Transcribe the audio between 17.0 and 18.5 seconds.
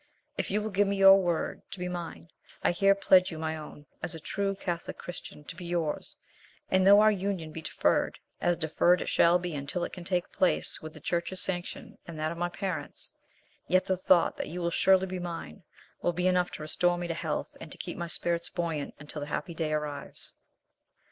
to health, and to keep my spirits